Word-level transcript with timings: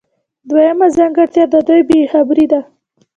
دویمه 0.49 0.87
ځانګړتیا 0.97 1.45
د 1.53 1.55
دوی 1.67 1.81
بې 1.87 1.99
خبري 2.11 2.45
ده. 2.51 2.61